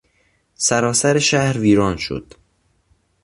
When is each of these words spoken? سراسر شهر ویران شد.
سراسر 0.55 1.19
شهر 1.19 1.57
ویران 1.59 1.97
شد. 1.97 2.33